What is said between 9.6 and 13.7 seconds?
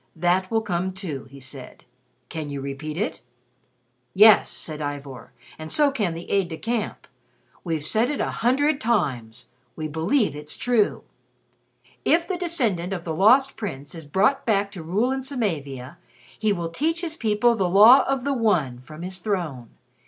We believe it's true. 'If the descendant of the Lost